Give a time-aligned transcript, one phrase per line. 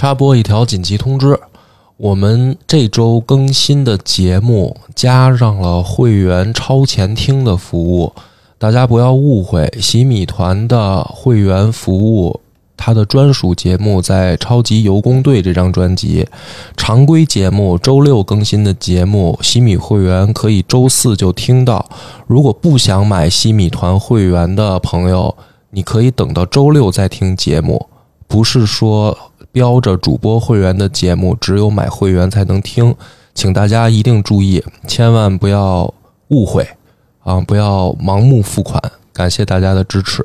[0.00, 1.38] 插播一条紧急通知：
[1.98, 8.10] 我们这周更新的节目加上了会员超前听的服务，
[8.56, 12.40] 大家不要误会，洗米团的会员服务。
[12.78, 16.26] 它的专属节目在《超级游工队》这张专辑，
[16.78, 21.84] 常规节目周六更新的节目，西米会员可以周四就听到。
[22.26, 25.36] 如果不想买西米团会员的朋友，
[25.72, 27.86] 你可以等到周六再听节目。
[28.26, 29.18] 不是说
[29.52, 32.94] 标着主播会员的节目只有买会员才能听，
[33.34, 35.92] 请大家一定注意，千万不要
[36.28, 36.66] 误会
[37.22, 37.40] 啊！
[37.40, 38.80] 不要盲目付款。
[39.12, 40.24] 感谢大家的支持。